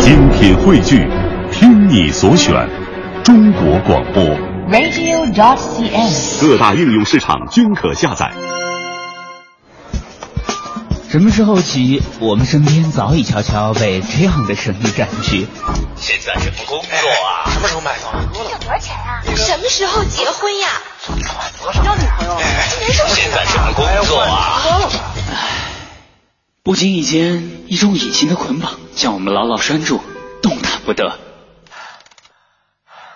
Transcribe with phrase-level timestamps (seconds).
[0.00, 1.06] 精品汇聚，
[1.52, 2.52] 听你所选，
[3.22, 4.24] 中国广播。
[4.70, 8.30] radio.cn 各大应用市场均可下载。
[11.08, 15.46] 什么时候起，我们身边早已悄悄被这样的声音占据？
[15.96, 17.50] 现在什么工作啊？
[17.50, 18.14] 什么时候买房？
[18.32, 19.20] 你有多少钱啊？
[19.36, 20.68] 什么时候结婚呀？
[21.74, 22.36] 交女朋友？
[22.70, 24.62] 今年是现在什么工作啊？
[26.62, 29.98] 不经意间，一种隐形的捆绑将我们牢牢拴住，
[30.42, 31.18] 动弹不得。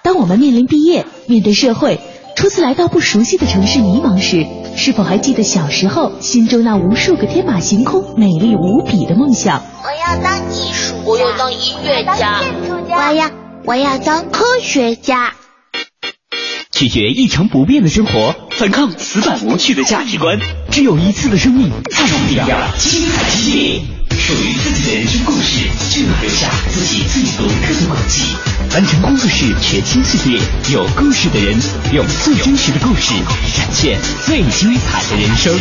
[0.02, 2.00] 当我们面临毕业，面对社会，
[2.36, 4.46] 初次来到不熟悉的城市迷茫时，
[4.78, 9.62] 是否还记得小时候心中那无数个天马行空、美丽无比的梦想？
[9.82, 12.40] 我要当艺术家，我要当音乐家，
[12.88, 13.30] 我要
[13.66, 15.34] 我要当科学家。
[16.70, 20.38] 拒绝一成不变的生活，反抗死板无趣的价值观。
[20.74, 23.80] 只有一次的生命，才重要，精彩激烈。
[24.10, 28.24] 属于自己的人生故事，就要留下自己最独特的轨迹。
[28.70, 30.40] 凡成工作室全新系列，
[30.72, 31.56] 有故事的人，
[31.92, 33.14] 用最真实的故事
[33.56, 35.56] 展现最精彩的人生。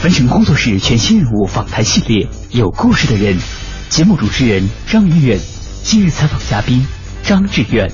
[0.00, 3.38] 凡成工作室全新人物访谈系列，有故事的人。
[3.90, 5.38] 节目主持人张云远，
[5.84, 6.84] 今日采访嘉宾
[7.22, 7.88] 张志远。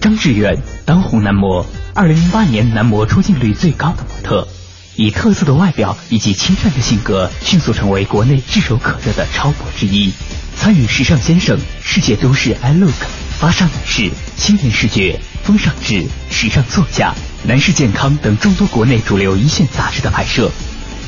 [0.00, 1.66] 张志远，当红男模，
[1.98, 4.46] 二零零八年男模出镜率最高的模特，
[4.94, 10.12] 以特色的外表以及清淡的性格，迅速成为国内炙手可热的超模之一。
[10.56, 12.90] 参与《时尚先生》《世界都市 I Look》
[13.40, 14.02] 《芭莎男士》
[14.36, 15.12] 《青年视觉》
[15.44, 15.94] 《风尚志》
[16.30, 17.08] 《时尚作家》
[17.48, 20.48] 《男士健康》等众多国内主流一线杂志的拍摄，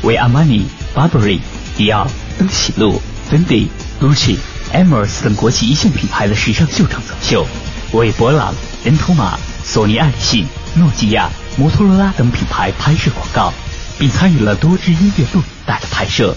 [0.03, 1.39] 为阿玛尼、Burberry、
[1.77, 2.05] 迪奥、
[2.37, 3.69] 登喜路、Fendi、
[4.01, 4.37] Gucci、
[4.73, 7.47] Hermes 等国际一线品牌的时尚秀场走秀，
[7.93, 8.53] 为博朗、
[8.83, 13.53] 人图马、索尼爱立信、诺基亚、摩托罗拉等品牌拍摄广告，
[13.99, 16.37] 并参与了多支音乐录影带的拍摄。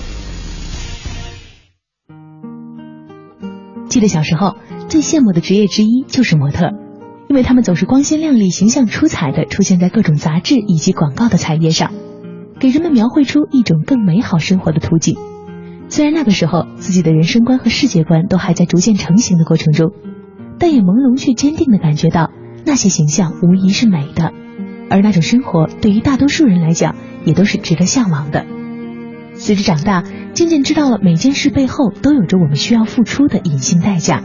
[3.88, 4.58] 记得小时候
[4.90, 6.72] 最羡慕的职业之一就是模特，
[7.30, 11.94] 因为他们总是光鲜亮丽、形象出彩的出现在各种杂志以及广告的彩页上，
[12.60, 15.16] 给人们描绘出一种更美好生活的图景。
[15.90, 19.92] 虽然那个时候自己的人生观和世界观都还在逐渐成型的过程中，
[20.58, 22.32] 但也朦胧却坚定的感觉到
[22.74, 24.34] 那些形象无疑是美的，
[24.90, 28.48] 而那种生活对于大多数人来讲也都是值得向往的。
[29.36, 30.04] 随着长大，
[30.34, 34.24] 渐渐知道了每件事背后都有着我们需要付出的隐性代价。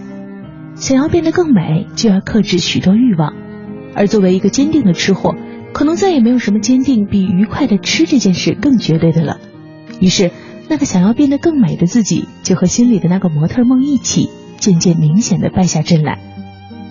[0.77, 3.35] 想要变得更美，就要克制许多欲望。
[3.95, 5.35] 而作为一个坚定的吃货，
[5.75, 9.37] 可能再也没有什么坚定比愉快的吃这件事更绝对的了。
[10.01, 10.31] 于是，
[10.71, 16.19] 那个想要变得更美的自己，就和心里的那个模特梦一起，渐渐明显的败下阵来。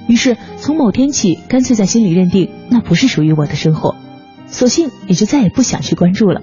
[0.08, 3.96] 于是，从某天起，干脆在心里认定那不是属于我的生活，
[4.46, 6.42] 索性也就再也不想去关注了。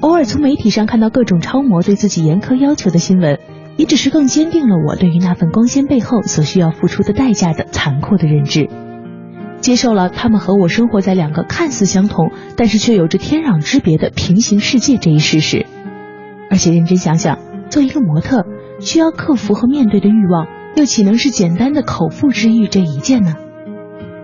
[0.00, 3.38] 偶尔从媒体上看到各种超模对自己严苛要求的新闻，
[3.76, 8.68] 也只是更坚定了我对于那份光鲜背后所需要付出的代价的残酷的认知。
[9.60, 15.66] 接受了他们和我生活在两个看似相同，但是却有着天壤之别的平行世界这一事实。
[16.50, 17.38] 而且认真想想，
[17.70, 18.44] 做一个模特，
[18.80, 23.34] 需要克服和面对的欲望，又岂能是简单的口腹之欲这一件呢？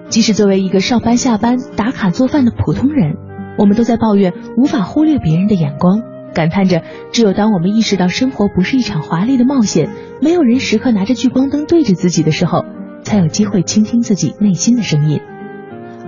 [0.09, 3.17] 即使作为一个上班下班、打卡做饭的普通人，
[3.59, 6.01] 我们都在抱怨无法忽略别人的眼光，
[6.33, 6.83] 感叹着
[7.13, 9.91] 只有当我们意识到生活不是一场华丽的冒险，
[10.23, 12.65] 没有人时刻拿着聚光灯对着自己的时候，
[13.03, 15.21] 才有机会倾听自己内心的声音。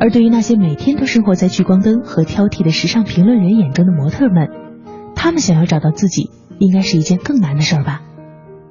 [0.00, 4.48] 而对于那些每天都生活在聚光灯和挑剔的时尚评论人眼中的模特们，
[5.14, 8.00] 他们想要找到自己，应该是一件更难的事儿吧？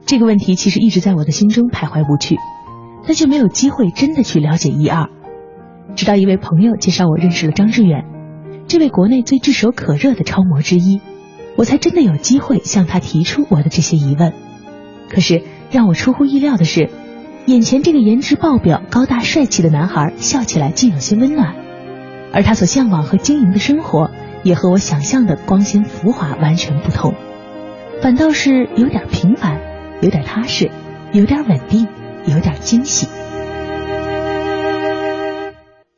[0.09, 2.35] 这个问题其实一直在我的心中徘徊不去，
[3.05, 5.07] 但却没有机会真的去了解一二。
[5.95, 8.05] 直到一位朋友介绍我认识了张志远，
[8.67, 10.99] 这位国内最炙手可热的超模之一，
[11.57, 14.33] 我才真的有机会向他提出我的这些疑问。
[15.11, 16.89] 可是让我出乎意料的是，
[17.45, 21.53] 眼前这个颜值爆表、高大帅气的男孩笑起来竟有些温暖，
[22.33, 24.09] 而他所向往和经营的生活
[24.41, 27.13] 也和我想象的光鲜浮华完全不同，
[28.01, 29.61] 反倒是有点平凡，
[30.01, 30.71] 有点踏实，
[31.11, 31.85] 有点稳定，
[32.25, 33.07] 有点惊喜。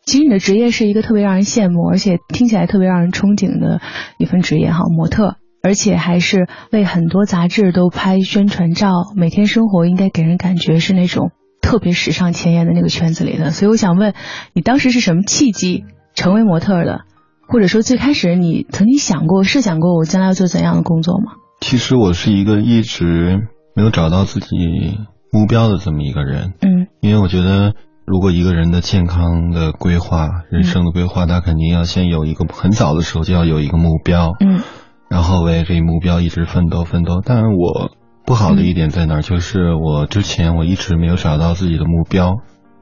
[0.03, 3.80] 其实你的职业是一个特别让人羡慕，而且听起来特别让人憧憬的
[4.18, 11.31] 一份职业哈，模特，而且还是为很多杂志都拍宣传照，每天生活应该给人感觉是那种
[11.62, 13.51] 特别时尚前沿的那个圈子里的。
[13.51, 14.15] 所以我想问
[14.53, 17.01] 你，当时是什么契机成为模特的？
[17.48, 21.33] 或者说最开始你曾经想过、设想过我将来要做怎样的工作吗？
[21.62, 24.57] 其实我是一个一直没有找到自己
[25.31, 27.73] 目标的这么一个人，嗯，因为我觉得。
[28.03, 34.31] 如果一个人的健康的规划、人生的规划，他肯定要先有一个很早的时候就要有一个目标。
[34.41, 34.59] 嗯，
[35.07, 37.21] 然后为这一目标一直奋斗奋斗。
[37.23, 37.91] 但我
[38.25, 39.21] 不好的一点在哪儿？
[39.21, 42.39] 就是我之前我一直没有找到自己的目标，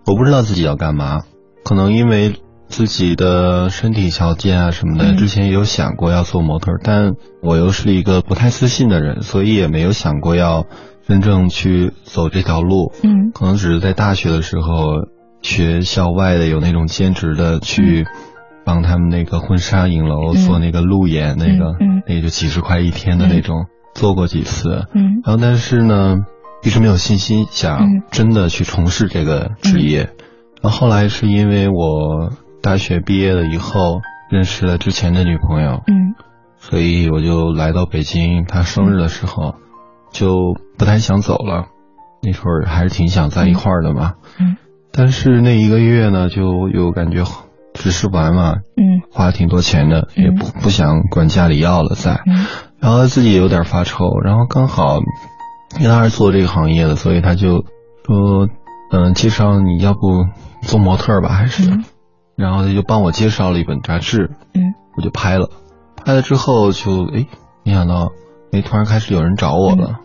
[0.08, 1.20] 我不知道自己要干嘛。
[1.64, 10.66] 可能因为自己的身体条件啊什么的，之前也有想过要做模特，但我又是一个不太自信的人，所以也没有想过要
[11.06, 12.94] 真正去走这条路。
[13.04, 15.08] 嗯，可能只是在大学的时候，
[15.42, 18.08] 学校外的有那种兼职的去。
[18.66, 21.74] 帮他们那个婚纱影楼做那个路演，那个
[22.06, 24.86] 那就几十块一天的那种，做过几次。
[24.94, 26.18] 嗯，然后但是呢，
[26.62, 30.12] 一直没有信心想真的去从事这个职业。
[30.62, 36.16] 然后后来是因为我大学毕业了以后认识了之前的女朋友，嗯，
[36.58, 38.46] 所以我就来到北京。
[38.46, 39.56] 她生日的时候
[40.12, 41.66] 就不太想走了，
[42.22, 44.14] 那会儿还是挺想在一块儿的嘛。
[44.40, 44.58] 嗯，
[44.92, 47.24] 但是那一个月呢，就有感觉。
[47.72, 52.20] 只是玩嘛，嗯，花挺多钱的，也不不想管家里要了再，
[52.80, 55.00] 然后自己有点发愁，然后刚好，
[55.80, 57.64] 因为他是做这个行业的，所以他就
[58.06, 58.50] 说，
[58.92, 60.26] 嗯，介绍你要不
[60.64, 61.72] 做模特吧，还是，
[62.40, 65.50] 然后他就帮我介绍了一本杂志，嗯，我就拍了，
[66.06, 67.28] 拍了之后就哎，
[67.66, 68.14] 没想到，
[68.54, 70.00] 哎，突然开始有人找我了。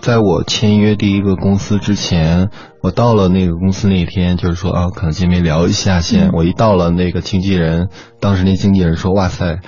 [0.00, 2.50] 在我签约第一个公司之前，
[2.82, 6.30] 我到了那个公司那天，就是说啊，可能见面聊一下先。
[6.32, 7.88] 我一到了那个经纪人，
[8.20, 9.58] 当时那经纪人说：“哇塞，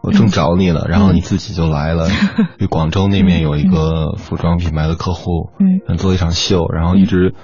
[0.00, 2.08] 我正找你了。”然后你自己就来了。
[2.58, 7.34] 就广州那边有一个服装品牌的客户，嗯，做一场秀，然后一直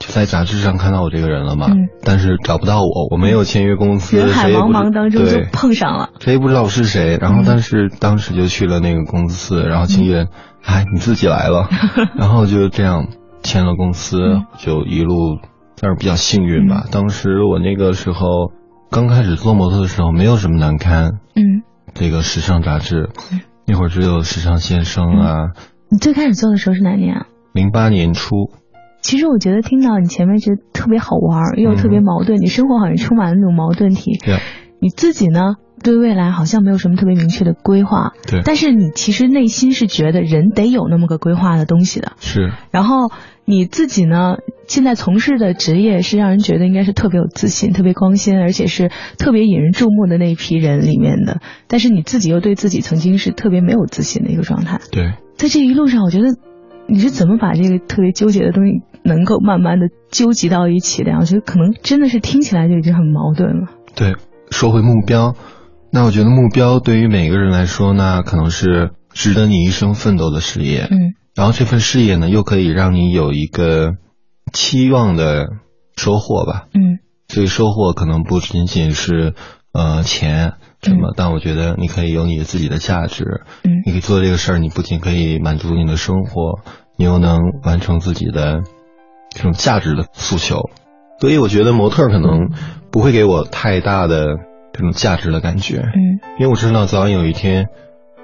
[0.00, 1.68] 就在杂志上看到我这个人了嘛。
[2.02, 7.16] 但是找不到我，我没有签约公司，人海茫茫当中就碰上了，谁也不知道我是谁。
[7.20, 10.28] 然后，但是当时就去了那个公司，然后经纪人。
[10.62, 11.70] 哎，你自己来了，
[12.18, 13.06] 然后就这样
[13.42, 14.18] 签了公司，
[14.58, 15.38] 就一路
[15.76, 16.84] 算是比较幸运吧。
[16.92, 18.52] 当时我那个时候
[18.90, 21.12] 刚开始做模特的时候，没有什么难堪。
[21.34, 21.64] 嗯，
[21.94, 23.08] 这个时尚杂志，
[23.66, 25.36] 那会儿只有时尚先生啊。
[25.88, 27.26] 你最开始做的时候是哪年啊？
[27.54, 28.50] 零八年初。
[29.00, 34.18] 其实我觉得听到你前面觉得特别好玩，又特别矛盾，你生活好像充满了那种矛盾体。
[34.24, 34.38] 对。
[34.80, 35.56] 你自己呢？
[35.82, 38.42] 对未来好像没有什么特别明确的规划，对。
[38.44, 42.52] 但是你其实内心是觉得人得有那么个规划的东西的，是。
[42.70, 43.10] 然后
[43.46, 44.36] 你自己呢，
[44.68, 51.40] 现在从事的职业是让人觉得应该是特别有自信、特别光鲜，而且是特别引人注目的那一批人里面的。
[51.66, 54.80] 但是你自己又对自己曾经是特别没有自信的一个状态。
[54.92, 55.14] 对。
[55.36, 56.26] 在这一路上，我觉得
[56.86, 61.12] 你是怎么把这个特别纠结的东西能够慢慢的纠集到一起的？
[61.18, 63.68] 我觉得可能真的是听起来就已经很矛盾了。
[63.94, 64.14] 对，
[64.50, 65.34] 说回目标。
[65.92, 70.86] 那我觉得目标对于每个人来说那，可能是值得你一生奋斗的事业。
[70.90, 73.94] 嗯，然后这份事业呢，又可以让你有一个
[74.52, 75.48] 期望的
[75.96, 76.66] 收获吧。
[76.74, 79.34] 嗯，所以收获可能不仅仅是
[79.72, 83.42] 呃钱什么，但我觉得你可以有你自己的价值。
[83.64, 86.60] 嗯，你可以做这个事儿，你不仅可以满足你的生活，
[86.96, 88.60] 你又能完成自己的
[89.30, 90.70] 这种价值的诉求。
[91.20, 92.50] 所以我觉得模特可能
[92.90, 94.36] 不会给我太大的。
[94.72, 97.66] 这种价值的感觉，嗯，因为我知道早晚有一天，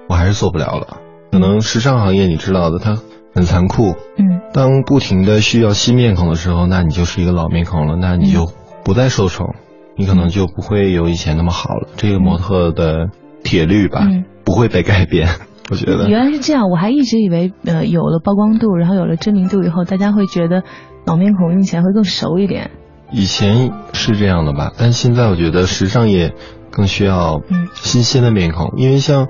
[0.09, 0.99] 我还是做不了了。
[1.33, 2.97] 可能时尚行业你知道的，它
[3.35, 8.51] 很残酷，嗯，当不停的需要新面孔的时候，那你就是一个老面孔了，那你就
[8.85, 9.57] 不再受宠，
[9.97, 11.89] 你可能就不会有以前那么好了。
[11.97, 13.09] 这个模特的
[13.43, 14.07] 铁律吧，
[14.45, 15.29] 不会被改变，
[15.71, 16.09] 我觉得。
[16.09, 20.63] 原来是这样，我还一直以为，呃，有了曝光度，然后有了知名度以后，大家会觉得
[21.07, 22.71] 老面孔用起来会更熟一点。
[23.13, 26.35] 以前是这样的吧，但现在我觉得时尚业
[26.71, 27.41] 更需要
[27.75, 29.29] 新鲜的面孔，因为像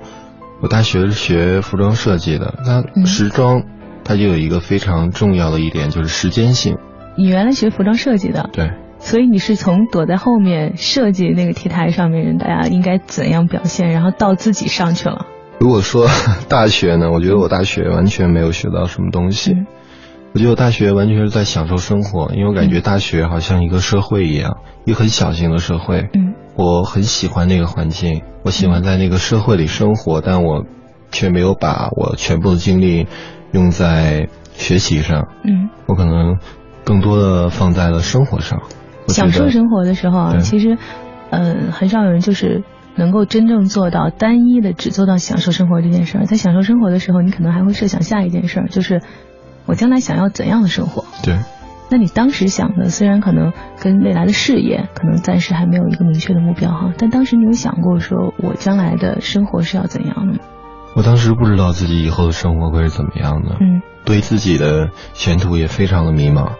[0.61, 3.63] 我大学是学服装设计的，那时装
[4.03, 6.77] 它就有一个非常重要的一点就是时间性。
[7.15, 15.25] 你原来学服装设计的，对，所以你是从躲在后面设计那个 T 台上面人大家应该怎样表现，然后到自己上去了。
[15.59, 16.07] 如果说
[16.47, 19.55] 大学呢，我觉得我大学完全没有学到什么东西。
[20.33, 26.09] 我觉得我大学完全是在享受生活，因为我感觉大学好像一个社会一样，一个很小型的社会。
[26.13, 30.63] 嗯，我很喜欢那个环境，我喜欢在那个社会里生活，但我
[31.11, 33.07] 却没有把我全部的精力
[33.51, 35.27] 用在学习上。
[35.43, 36.37] 嗯，我可能
[36.83, 38.61] 更多的放在了生活上。
[39.07, 40.77] 享受生活的时候啊，其实，
[41.31, 42.63] 呃，很少有人就是
[42.97, 46.25] 能够真正做到单一的只做到享受生活这件事儿。
[46.25, 49.01] 在享受生活的时候，你可能还会设想下一件事儿，就是。
[49.69, 51.03] 我将来想要怎样的生活？
[51.23, 51.39] 对，
[51.91, 53.51] 那你当时想的虽然可能
[53.81, 60.39] 跟未来的事业可能暂时还没有一个明确的目标哈，但当时你有想过说我将来的生活是要怎样的吗？
[60.95, 66.51] 我当时不知道自己以后的生活会是怎么样的，嗯，对自己的前途也非常的迷茫。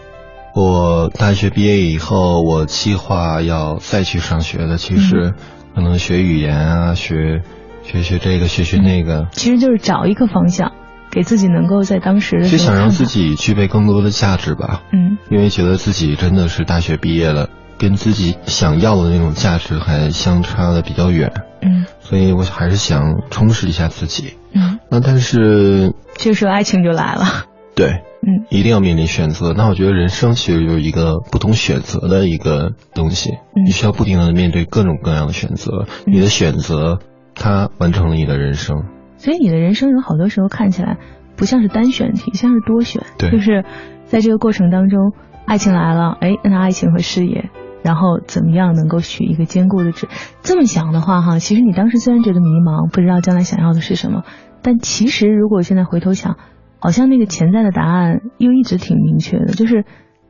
[0.54, 5.34] 我大学毕业以后，我计划要再去上学的，其实
[5.78, 7.44] 可能学语言啊，学
[7.84, 10.72] 学学这个，学学那个，其实就是找一个方向，
[11.12, 14.82] 给自己能够在当时的就想让自己具备更多的价值吧。
[14.92, 21.32] 嗯因为觉得自己真的是大学毕业了，跟自己想要的那种价值还相差的比较远，
[21.62, 24.34] 嗯所以我还是想充实一下自己。
[24.54, 27.46] 嗯，那但是，这时候爱情就来了。
[27.78, 29.54] 对，嗯一定要面临选择。
[29.54, 36.98] 那我觉得人生其实就是一个不同选择的一个东西，嗯你需要不停的面对各种各样的选择，嗯你的选择
[37.36, 38.84] 它完成了你的人生。
[39.18, 40.98] 所以你的人生有好多时候看起来
[41.36, 43.04] 不像是单选题，像是多选。
[43.20, 43.64] 对就是
[44.06, 45.14] 在这个过程当中，
[45.46, 47.52] 爱情来了，哎，那爱情和事业，
[47.84, 50.08] 然后怎么样能够取一个坚固的值？
[50.42, 54.24] 这么想的话，哈，其实你当时虽然觉得迷茫，不知道将来想要的是什么，
[54.64, 56.38] 但其实如果现在回头想，
[56.80, 59.86] 好像那个潜在的答案又一直挺明确的，就是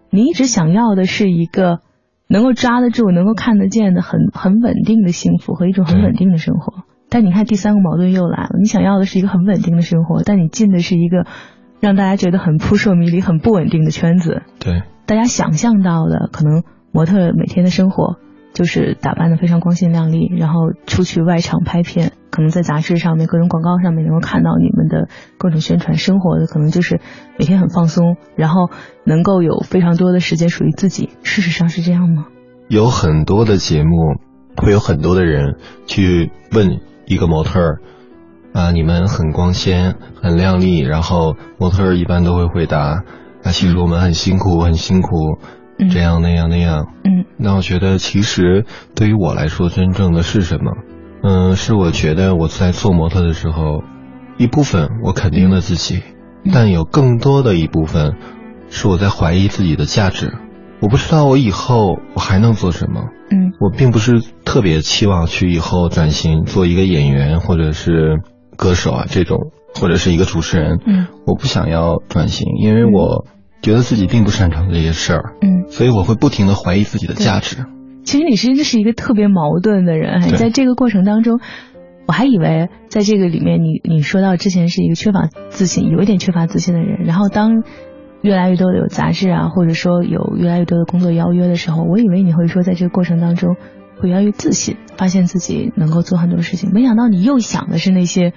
[0.09, 1.79] 你一直想要的是一个
[2.27, 6.83] 能够抓得住、能够看得见的很很稳定的幸福和一种很稳定的生活。
[7.09, 11.25] 但你看第三个矛盾又来了，你想要的是一个很稳定的生活，但你进的是一个
[11.79, 14.41] 让大家觉得很扑朔迷离、很不稳定的圈子。
[14.59, 18.17] 对，大家想象到的可能模特每天的生活
[18.57, 25.95] 就是打扮的非常光鲜亮丽，然后出去外场拍片，可能在杂志上面、各种广告上面能够看到你们的各种宣传。
[25.95, 26.99] 生活的可能就是
[27.37, 28.71] 每天很放松，然后
[29.03, 31.11] 能够有非常多的时间属于自己。
[31.21, 32.25] 事实上是这样吗？
[32.67, 34.15] 有很多的节目，
[34.55, 37.77] 会有很多的人去问一个模特儿，
[38.53, 43.03] 啊，你们很光鲜、很亮丽，然后模特儿一般都会回答，
[43.43, 45.37] 啊，其实我们很辛苦，很辛苦，
[45.79, 46.87] 嗯这样那样那样。
[47.03, 48.65] 嗯那我觉得，其实
[48.95, 50.71] 对于我来说，真正的是什么？
[51.23, 53.83] 嗯，是我觉得我在做模特的时候，
[54.37, 56.01] 一部分我肯定了自己，
[56.43, 58.15] 嗯但有更多的一部分
[58.69, 60.33] 是我在怀疑自己的价值。
[60.79, 63.09] 我不知道我以后我还能做什么。
[63.31, 68.21] 嗯我并不是特别期望去以后转型做一个演员或者是
[68.55, 70.79] 歌手啊这种，或者是一个主持人。
[70.85, 73.25] 嗯我不想要转型，因为我
[73.61, 75.69] 觉得自己并不擅长这些事儿，嗯。
[75.69, 77.65] 所以我会不停的怀疑自己的价值。
[78.03, 81.41] 其实你真的是一个特别矛盾的人，对在这个过程当中，
[82.07, 87.63] 我还以为在这个里面你，你说到之前是一个缺乏自信，有一点缺乏自信的人，然后当
[88.21, 93.57] 越来越多的有杂志啊，或者说有越来越多的工作邀约的时候，我以为你会说在这个过程当中
[93.99, 98.31] 会越来越自信，发现自己能够做很多事情，没想到你又想的是那些。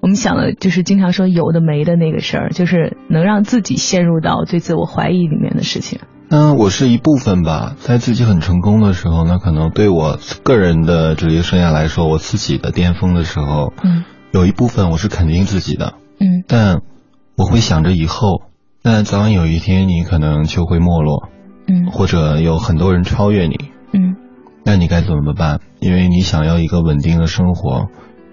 [0.00, 6.00] 我们想的就是经常说有的没的那个事儿，就是能让自己陷入到对自我怀疑里面的事情。
[6.28, 14.04] 那，我是一部分吧，在自己很成功的时候，那可能对我个人的职业生涯来说，我自己的巅峰的时候，嗯。
[14.32, 16.42] 有一部分我是肯定自己的，嗯。
[16.48, 16.80] 但
[17.36, 18.42] 我会想着以后，
[18.82, 21.28] 那早晚有一天你可能就会没落，
[21.68, 21.90] 嗯。
[21.92, 23.56] 或者有很多人超越你，
[23.92, 24.16] 嗯。
[24.64, 25.60] 那你该怎么办？
[25.78, 27.86] 因为你想要一个稳定的生活，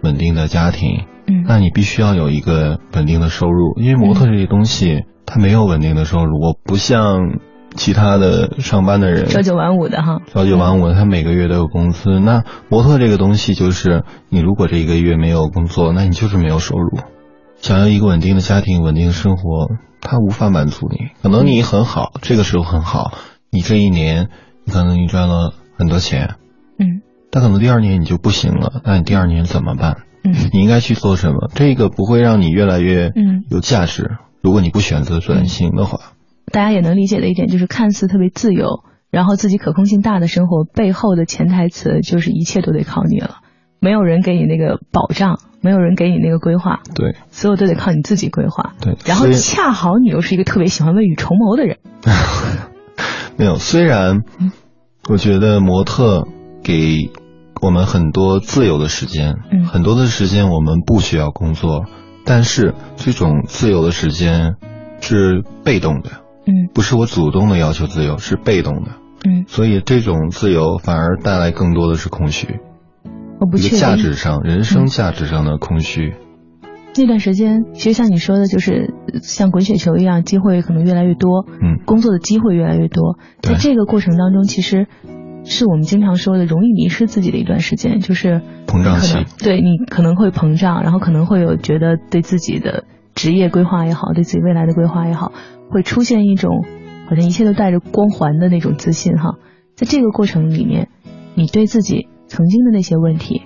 [0.04, 3.74] 稳定的家庭，嗯那你必须要有一个稳定的收入。
[3.78, 7.40] 因为模特这些东西，它没有稳定的收入，我不像
[7.76, 10.20] 其他的上班的人，朝九晚五的哈。
[10.28, 12.20] 朝九晚五，他每个月都有工资。
[12.20, 17.00] 那模特这个东西就是，你如果这一个月没有工作，那你就是没有收入。
[17.58, 19.70] 想要一个稳定的家庭、稳定的生活，
[20.02, 20.98] 它无法满足你。
[21.22, 23.14] 可能你很好，这个时候很好，
[23.50, 24.28] 你这一年，
[24.66, 26.36] 你可能你赚了很多钱，
[26.78, 27.02] 嗯
[27.34, 30.04] 但可能第二年你就不行了，那你第二年怎么办？
[30.24, 31.50] 嗯你应该去做什么？
[31.56, 34.12] 这个不会让你越来越嗯有价值。
[34.44, 36.00] 如果你不选择转型的话，
[36.52, 43.38] 大家也能理解的一点就是，看似特别自由，然后自己可控性大的生活背后的潜台词就是一切都得靠你了，
[43.80, 48.74] 没有人给你那个保障，没有人给你那个规划，对所有都得靠你自己规划。
[48.80, 48.96] 对。
[49.06, 51.80] 然后恰好你又是一个特别喜欢未雨绸缪的人，
[53.36, 54.22] 没有，虽然
[55.10, 56.28] 我觉得模特
[56.64, 57.10] 给
[57.64, 59.64] 我们很多自由的时间，嗯。
[59.66, 61.86] 很多的时间我们不需要工作，
[62.26, 64.56] 但是这种自由的时间
[65.00, 66.10] 是被动的，
[66.46, 66.68] 嗯。
[66.74, 68.92] 不是我主动的要求自由，是被动的，
[69.26, 72.60] 嗯，所以这种自由反而带来更多的是空虚，一个
[73.40, 73.80] 我不确定。
[73.80, 76.16] 价值上、人生价值上的空虚。
[76.96, 81.80] 那段时间，其实像你说的，就是呃像滚雪球一样，机会可能越来越多，嗯。
[81.86, 83.18] 工作的机会越来越多。
[83.42, 84.88] 在这个过程当中，其实
[85.46, 95.32] 是我们经常说的容易迷失自己的一段时间，就是膨胀期对你可能会膨胀，然后可能会有觉得对自己的职业规划也好，对自己未来的规划也好，
[95.70, 96.64] 会出现一种
[97.10, 99.36] 好像一切都带着光环的那种自信哈。
[99.76, 100.90] 在这个过程里面，
[101.36, 103.42] 你对自己曾经的那些问题，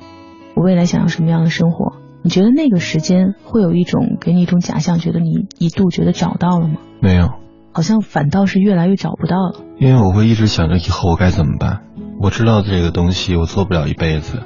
[0.55, 1.93] 我未来想要什么样的生活？
[2.23, 6.75] 你觉得那个时间会有一种给你一种假象，觉得你一度觉得找到了吗？
[6.99, 7.29] 没有，
[7.71, 9.61] 好像反倒是越来越找不到了。
[9.79, 11.83] 因为我会一直想着以后我该怎么办。
[12.19, 14.41] 我知道这个东西我做不了一辈子，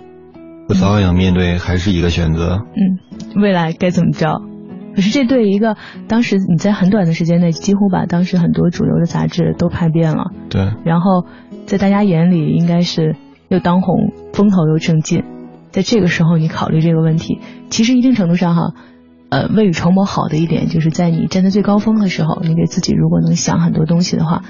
[0.67, 2.59] 我早晚要面对，还是一个选择。
[2.75, 4.41] 嗯，未来该怎么着？
[4.93, 5.77] 可是这对一个
[6.09, 11.25] 当时你在很短的时间内几乎把当时很多主流的杂志都拍遍了，对，然后
[11.65, 13.15] 在大家眼里应该是
[13.47, 15.23] 又当红，风头又正劲，
[15.71, 18.73] 在这个时候你考虑这个问题，其实一定程度上哈，
[19.29, 24.41] 呃，未雨绸缪好的一点就是在你站在最高峰的时候，你给自己如果能想很多东西的话，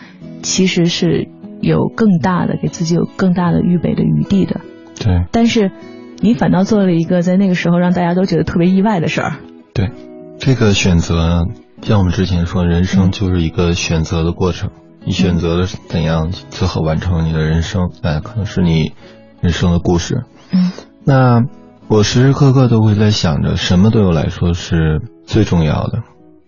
[0.41, 1.29] 其实是
[1.62, 4.62] 有更大的给自己有更大的预备的余地的。
[5.00, 5.72] 对，但是
[6.20, 9.34] 你反倒做了一个在那个时候让大家都觉得特别意外的事儿。
[9.74, 9.91] 对。
[10.39, 11.46] 这个选择，
[11.84, 14.72] 像我们之前说，人生就是一个选择的过程。
[15.06, 18.94] 你选择了怎样最后完成你的人生，哎可能是你
[19.39, 20.24] 人生的故事。
[20.51, 20.72] 嗯，
[21.06, 21.44] 那
[21.88, 26.00] 我时时刻刻都会在想着，什么对我来说是最重要的。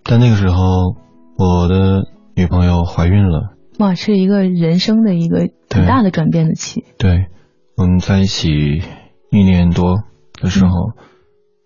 [0.04, 0.96] 但那个时候，
[1.38, 3.53] 我的女朋友怀孕了。
[3.80, 6.84] 哇，是一个人生的一个很大的转变的期。
[6.98, 7.26] 对，
[7.76, 8.50] 我们在一起
[9.32, 10.04] 一年多
[10.42, 10.72] 的时候。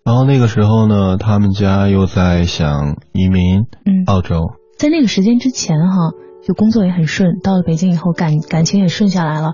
[0.04, 4.52] 然后那个时候呢，他们家又在想移民，嗯，澳洲。
[4.78, 6.12] 在那个时间之前哈，
[6.42, 9.52] 就工作也很顺，到了北京以后感感情也顺下来了。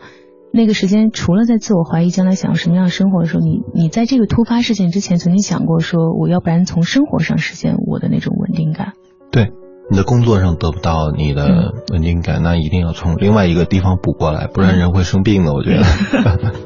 [0.52, 8.92] 那个时间除了在自我怀疑将来想要什么样的生活的时候，你你在这个突发事件之前曾经想过说，我要不然从生活上实现我的那种稳定感？
[9.32, 9.50] 对，
[9.90, 15.52] 你的工作上得不到你的稳定感，那一定要从另外一个地方补过来，不然人会生病的。
[15.52, 15.84] 我觉得。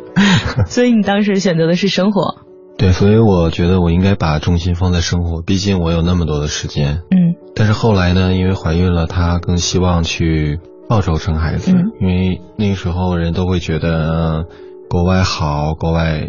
[0.67, 2.37] 所以你当时选择的是生活。
[2.79, 7.03] 对，所以我觉得我应该把重心放在生活，毕竟我有那么多的时间。
[7.11, 7.35] 嗯。
[7.57, 14.47] 但是后来呢，因为怀孕了，她更希望去澳洲生孩子，因为那个时候人都会觉得
[14.89, 16.29] 国外好，国外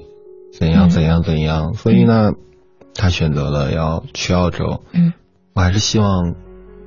[0.52, 2.32] 怎样怎样怎样，所以呢，
[2.96, 4.82] 她选择了要去澳洲。
[4.92, 5.14] 嗯。
[5.54, 6.36] 我还是希望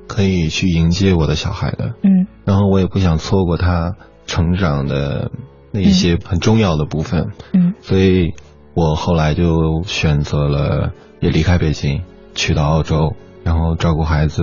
[0.07, 1.93] 可以去迎接我的小孩的。
[2.03, 2.27] 嗯。
[2.45, 3.93] 然后我也不想错过他
[4.25, 5.31] 成长的
[5.71, 7.29] 那一些很重要的部分。
[7.53, 7.73] 嗯。
[7.81, 8.33] 所以。
[8.75, 12.01] 我后来就选择了也离开北京，
[12.33, 14.41] 去到澳洲，然后照顾孩子。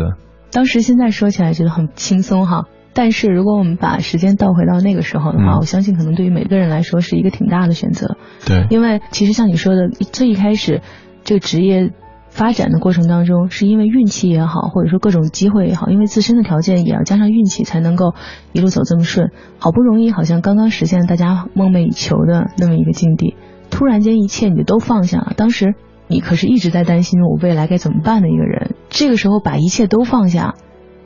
[0.53, 8.19] 当时现在说起来觉得很轻松哈，但是如果我们把时间倒回到那个时候的话，我相信可能对于每个人来说是一个挺大的选择。
[8.47, 10.81] 对，因为其实像你说的，最一开始
[11.25, 11.91] 这个职业
[12.31, 18.15] 发展的过程当中，是因为运气也好，或者说各种机会也好，因为自身的条件也要加上运气，才能够
[18.53, 19.31] 一路走这么顺。
[19.59, 23.37] 好不容易好像刚刚实现大家梦寐以求的那么一个境地。
[23.69, 25.33] 突然间，一切你就都放下了。
[25.37, 25.75] 当时
[26.07, 28.75] 你可是一直在担心我未来该怎么办的一个人。
[28.89, 30.55] 这个时候把一切都放下，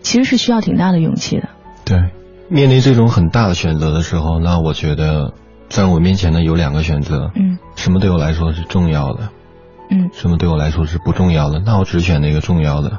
[0.00, 1.48] 其实是需要挺大的勇气的。
[1.84, 2.10] 对，
[2.48, 5.34] 面临这种很大的选择的时候，那我觉得
[5.68, 7.30] 在我面前呢有两个选择。
[7.34, 7.58] 嗯。
[7.76, 9.30] 什么对我来说是重要的？
[9.90, 10.10] 嗯。
[10.12, 11.60] 什么对我来说是不重要的？
[11.60, 12.98] 那我只选那个重要的。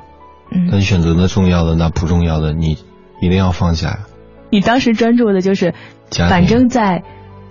[0.51, 0.67] 嗯。
[0.71, 2.77] 那你选择那重要的，那不重要的，你
[3.21, 3.99] 一定要放下。
[4.49, 5.73] 你当时专注的就是，
[6.11, 7.03] 反正在。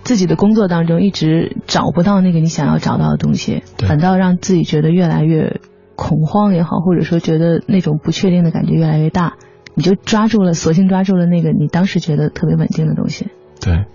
[0.05, 5.59] 自己的工作当中一直找不到那个你想要找到的东西，反倒让自己觉得越来越
[5.95, 9.33] 恐慌也好，或者说觉得那种不确定的感觉越来越大，
[9.73, 13.29] 你就抓住了，索性抓住了那个你当时觉得特别稳定的东西。
[13.59, 13.85] 对，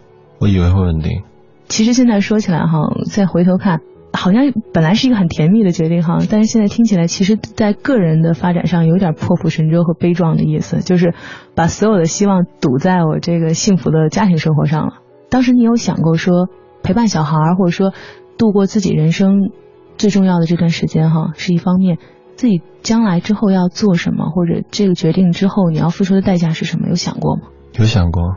[0.40, 1.22] 我以为会稳定。
[1.68, 3.78] 其实现在说起来哈，再回头看，
[4.12, 11.14] 好像本来是一个很甜蜜的决定哈，但是现在听起来，其实在个人的发展上有点破釜沉舟和悲壮的意思，就是
[11.54, 14.94] 把所有的希望赌在我这个幸福的家庭生活上了。
[15.28, 16.48] 当时你有想过说
[16.82, 17.92] 陪伴小孩，或者说
[18.36, 19.50] 度过自己人生
[19.96, 21.96] 最重要的这段时间哈，是一方面；
[22.34, 26.88] 自己将来之后要做什么，或者这个决定之后你要付出的代价是什么？
[26.88, 27.42] 有想过吗？
[27.78, 28.36] 有想过，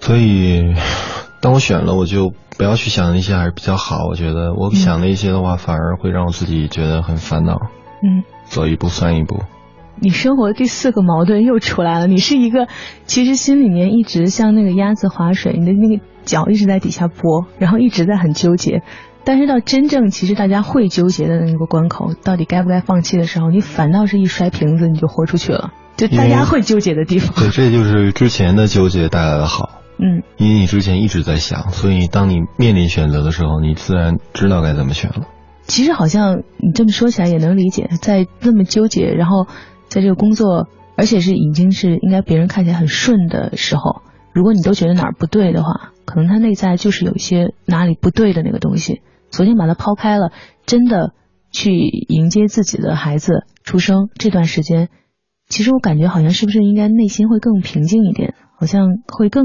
[0.00, 0.74] 所以
[1.40, 4.06] 当我选了，我就不要去想那些还是比较好。
[4.06, 7.58] 我觉得我想那些的话，反而会让我自己觉得很烦恼。
[8.02, 9.42] 嗯，走一步算一步。
[10.02, 12.06] 你生活的第四个矛盾又出来了。
[12.06, 12.68] 你是一个
[13.04, 16.02] 其实心里面一直像那个鸭子划水，你的那个。
[16.22, 18.82] 脚一直在底下拨，然后一直在很纠结，
[19.24, 27.34] 但是到真正其实大家会纠结的那个关口，到底该不该放弃的时候，你反倒是一摔瓶子你就豁出去了，就大家会纠结的地方。
[27.34, 29.79] 对，这就是之前的纠结带来的好。
[30.02, 35.28] 嗯，因为你之前一直在想，所以当你面临选择的时候，你自然知道该怎么选了。
[35.66, 39.46] 其实好像你这么说起来也能理解，在那么纠结，然后
[39.88, 45.92] 在这个工作，而且是已经是应该别人看起来很顺的时候，如果你都觉得哪儿不对的话。
[46.06, 50.32] 可能他内在就是有一些哪里不对的那个东西，昨天把它抛开了，
[50.66, 51.12] 真的
[51.52, 54.88] 去迎接自己的孩子出生这段时间，
[55.48, 59.44] 其实我感觉好像是不是应该内心会更平静一点，好像会更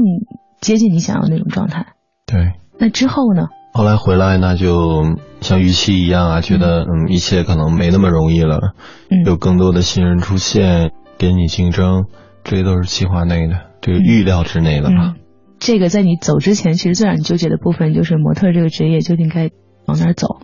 [0.60, 1.86] 接近你想要那种状态。
[2.26, 2.52] 对。
[2.78, 3.46] 那之后呢？
[3.72, 8.74] 后来回来，那就像预期一样啊，觉得嗯一切可能没那么容易了，
[9.10, 12.04] 嗯，有更多的新人出现给你竞争，
[12.44, 15.14] 这些都是计划内的，这个预料之内的嘛。
[15.58, 19.50] 这个在你走之前，其实最让你纠结的部分就是模特这个职业究竟该
[19.86, 20.38] 往哪儿走。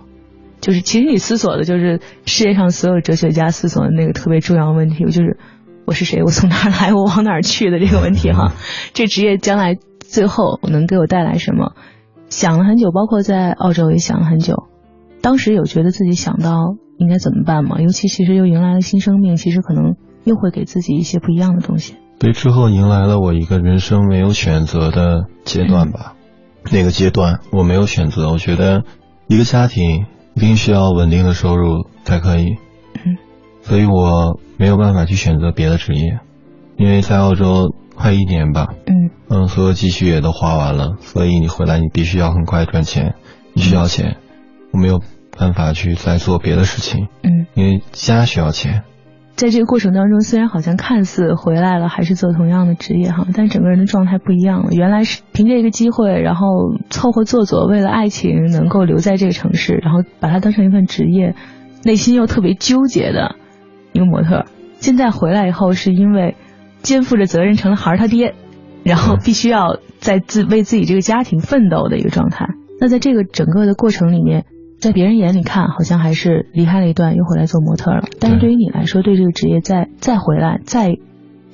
[0.60, 5.38] 就是其实你思索的就是世界上所有哲学家思索的那个特别重要的问题，就是
[5.86, 8.52] 我是谁，我从哪儿来，我往哪儿去的这个问题哈。
[8.94, 9.76] 这职业将来
[10.12, 11.72] 最后能给我带来什么？
[12.28, 14.64] 想了很久，包括在澳洲也想了很久。
[15.22, 17.80] 当时有觉得自己想到应该怎么办吗？
[17.80, 21.96] 尤其其实又迎来了新生命，其实可能又会给自己一些不一样的东西。
[22.18, 26.14] 对，之后迎来了我一个人生没有选择的阶段吧。
[26.70, 28.84] 那个阶段我没有选择，我觉得
[29.26, 30.06] 一个家庭。
[30.34, 32.56] 一定需要稳定的收入才可以，
[33.04, 33.18] 嗯，
[33.60, 36.20] 所以我没有办法去选择别的职业，
[36.78, 43.14] 因为在澳洲快一年吧，嗯嗯，所有积蓄也都花完了，所以你回来你必须要很快赚钱，
[43.54, 44.16] 你需要钱，
[44.72, 45.00] 我没有
[45.38, 48.82] 办法去再做别的事情，嗯，因为家需要钱。
[49.34, 54.72] 在这个过程当中，虽然好像看似回来了，还是做同样的职业哈，但整个人的状态不一样了。
[54.72, 56.46] 原来是凭借一个机会，然后
[56.90, 61.34] 凑合做做，为了爱情能够留在这个城市，然后把它当成一份职业，
[61.82, 63.36] 内心又特别纠结的
[63.92, 64.44] 一个模特。
[64.80, 66.36] 现在回来以后，是因为
[66.82, 68.34] 肩负着责任，成了孩儿他爹，
[68.84, 72.48] 然后必须要在自为自己这个家庭奋斗的一个状态。
[72.80, 74.44] 那在这个整个的过程里面。
[74.82, 78.02] 在别人眼里看，好像还是离开了一段，又回来做模特了。
[78.18, 80.96] 但是对于你来说，对这个职业再再回来，再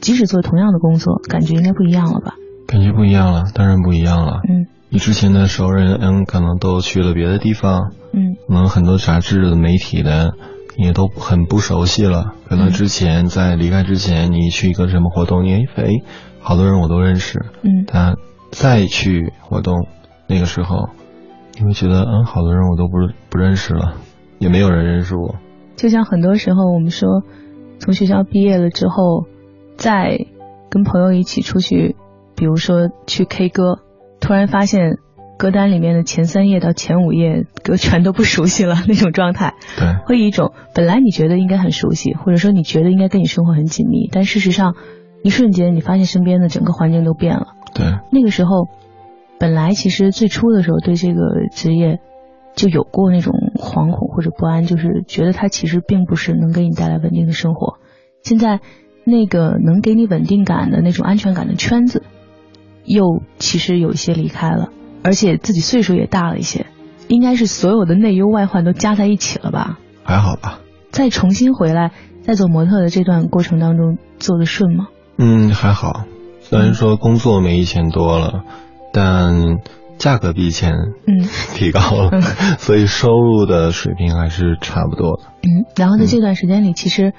[0.00, 2.36] 即使做同样的工作，感觉应该不一样了吧？
[2.66, 4.40] 感觉不一样了，当然不一样了。
[4.48, 10.32] 嗯，你之前的熟人，嗯，可能都去了别的地方，嗯，可能很多杂志的媒体的
[10.78, 12.32] 也都很不熟悉了。
[12.48, 15.84] 可能之前在离开之前，你去一个什么活动，你哎，
[16.40, 18.14] 好多人我都认识，嗯，但
[18.50, 19.88] 再去活动，
[20.28, 20.88] 那个时候。
[21.60, 22.92] 你会觉得，嗯，好多人我都不
[23.28, 23.94] 不认识了，
[24.38, 25.34] 也没有人认识我。
[25.74, 27.24] 就像很多时候，我们说，
[27.80, 29.24] 从学校毕业了之后，
[29.76, 30.26] 再
[30.70, 31.96] 跟朋友一起出去，
[32.36, 33.80] 比如说去 K 歌，
[34.20, 34.98] 突然发现
[35.38, 39.54] 歌单里面的前三页到前五页歌全都不熟悉了，那种状态。
[39.78, 39.94] 对。
[40.04, 44.74] 会一种本来你觉得应该很熟悉，或者说你觉得应该跟你生活很紧密，但事实上，
[45.22, 47.46] 一瞬间你发现身边的整个环境都变了。
[47.74, 47.86] 对。
[48.12, 48.68] 那个时候。
[49.40, 51.20] 本来其实最初的时候对这个
[51.52, 52.00] 职业
[52.56, 57.78] 就有过那种惶恐或者不安，就是觉得它其实并不是能给你带来稳定的生活。
[58.24, 58.58] 现在
[59.04, 62.02] 那个能给你稳定感的那种安全感的圈子，
[62.84, 64.70] 又其实有一些离开了，
[65.02, 66.66] 而且自己岁数也大了一些，
[67.08, 69.78] 应该是所有的内忧外患都加在一起了吧？
[70.04, 70.60] 还好吧。
[70.90, 74.88] 再重新回来，在做模特的这段过程当中，做的顺吗？
[75.18, 76.04] 嗯，还好。
[76.40, 78.44] 虽然说工作没以前多了。
[78.90, 79.58] 但
[79.98, 80.72] 价格比以前
[81.06, 81.20] 嗯
[81.54, 82.22] 提高了，
[82.58, 85.24] 所以收入的水平还是差不多的。
[85.42, 87.12] 嗯，然后在这段时间里，其实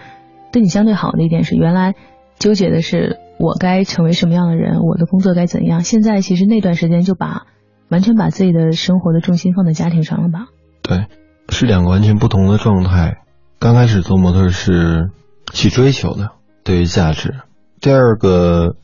[0.52, 1.94] 对你相对好的一点是，原来
[2.40, 5.82] 纠结的是我该成为什么样的人，我的工作该怎样。
[5.82, 7.44] 现在其实那段时间就把
[7.90, 10.48] 完全把自己的生活的重心放在家庭上了吧？
[10.82, 11.08] 对，
[11.50, 13.18] 是两个完全不同的状态。
[13.60, 15.10] 刚开始做模特是
[15.52, 16.32] 去追求的，
[16.64, 17.34] 对于价值。
[17.82, 18.76] 第二个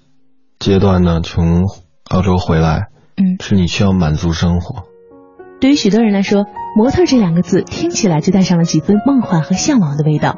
[0.60, 1.63] 阶段呢，从
[2.10, 4.84] 澳洲回来，嗯，是你需要满足生活。
[5.62, 10.38] 对于许多人来说，模特这两个字听起来就带上了几分梦幻和向往的味道。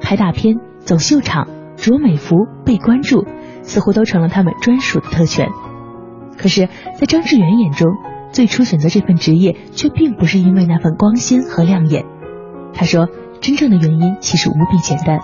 [0.00, 3.26] 拍大片、走秀场、着美服、被关注，
[3.62, 5.48] 似乎都成了他们专属的特权。
[6.38, 6.68] 可是，
[6.98, 7.88] 在张志远眼中，
[8.32, 12.04] 最初选择这份职业却并不是因为那份光鲜和亮眼。
[12.74, 13.08] 他说，
[13.40, 15.20] 真正的原因其实无比简单，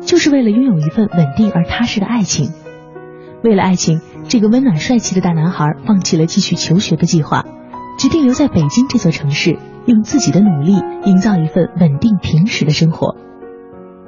[0.00, 2.50] 就是为了拥有一份稳定而踏实的爱情。
[3.44, 7.44] 为了爱情，这个温暖帅气的大男孩放弃了继续求学的计划，
[7.98, 10.72] 决定留在北京这座城市，用自己的努力
[11.04, 13.16] 营造一份稳定平实的生活。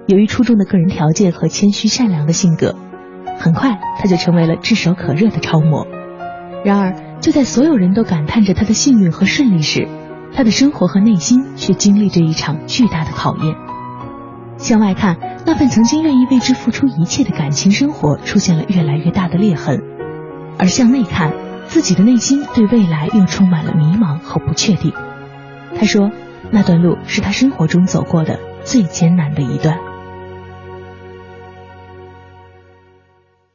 [0.06, 2.74] 由于出众的个人条件和谦虚善良的性格，
[3.38, 5.86] 很快他就成为了炙手可热的超模。
[6.64, 9.88] 然而，就在所有人都感叹着他的幸运和顺利时，
[10.34, 13.56] 他的生活和内心却经历着一场巨大的考验。
[14.58, 19.78] 向外看，那份曾经愿意为之付出一切的感情生活出现了越来越大的裂痕；
[20.58, 21.32] 而向内看，
[21.66, 24.92] 自己的内心对未来又充满了迷茫和不确定。
[25.76, 26.10] 他说，
[26.50, 29.78] 那段路是他生活中走过的最艰难的一段。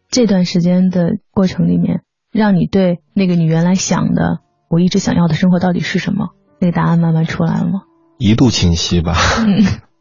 [0.09, 2.01] 这段时间的过程里面，
[2.35, 6.29] 让你对那个你原来想的、我一直想要的生活到底是什么？
[6.59, 7.83] 那个答案慢慢出来了吗？
[8.17, 9.15] 一度清晰吧。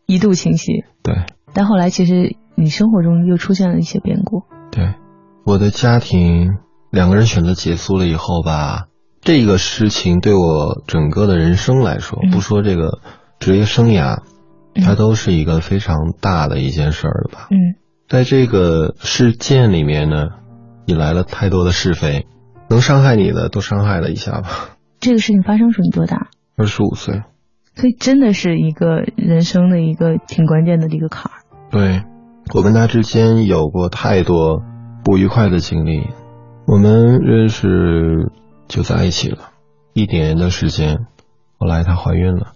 [0.06, 1.14] 一度清晰，对。
[1.52, 4.42] 但后来其实你生活中又出现了一些变故。
[4.70, 4.94] 对，
[5.46, 6.58] 我的家庭
[6.90, 8.86] 两个人选择结束了以后吧，
[9.20, 12.98] 这个事情对我整个的人生来说，不说这个
[13.38, 14.22] 职业生涯，
[14.84, 17.46] 它都是一个非常大的一件事儿吧。
[17.50, 20.28] 嗯，在这个事件里面呢，
[20.86, 22.26] 引来了太多的是非，
[22.68, 24.48] 能伤害你的都伤害了一下吧。
[25.00, 26.28] 这个事情发生时你多大？
[26.56, 27.22] 二十五岁。
[27.74, 31.42] 所以真的是一个人生的一个挺关键的一个坎儿。
[31.70, 32.04] 对，
[32.54, 34.62] 我跟他之间有过太多
[35.02, 36.06] 不愉快的经历。
[36.66, 38.30] 我们认识
[38.68, 39.50] 就在一起了，
[39.92, 41.06] 一年的时间，
[41.58, 42.52] 后来她怀孕了，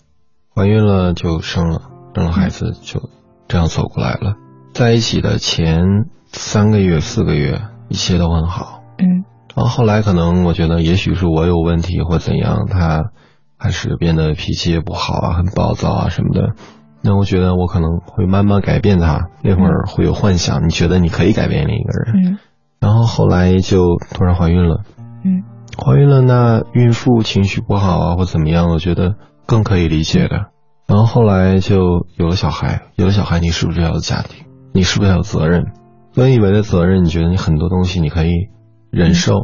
[0.55, 1.83] 怀孕了就生了，
[2.15, 3.11] 生了孩子就
[3.49, 4.37] 这样走过来了。
[4.73, 8.81] 在一起的前三个月、四个月，一切都很好。
[8.99, 9.25] 嗯。
[9.55, 13.11] 然后后来可能我觉得，也许是我有问题或怎样，他
[13.59, 16.55] 开始变得脾气也不好啊，很暴躁啊什么的。
[17.03, 19.29] 那我觉得我可能会慢慢改变他。
[19.43, 22.15] 那会儿会有幻想，你觉得你可以改变另一个人。
[22.15, 22.39] 嗯。
[22.81, 24.83] 然后后来就突然怀孕了。
[25.25, 25.45] 嗯。
[25.77, 29.15] 怀孕了，那孕妇情绪不好啊，或怎么样，我觉得
[29.47, 30.47] 更可以理解的。
[30.87, 34.47] 然后后来就有了小孩，有了小孩，你是不是要有家庭？
[34.73, 35.73] 你是不是要有责任？
[36.19, 38.49] 本以为的责任，你觉得你很多东西你可以
[38.91, 39.35] 忍受，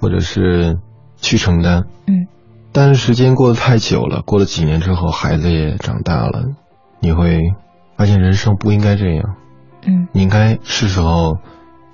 [0.00, 0.78] 或者是
[1.16, 1.86] 去承担。
[2.06, 2.28] 嗯。
[2.70, 6.44] 但是时间过得太久了，过了几年之后，孩子也长大了，
[7.00, 7.40] 你会
[7.96, 9.34] 发现人生不应该这样。
[9.84, 10.06] 嗯。
[10.12, 11.38] 你应该是时候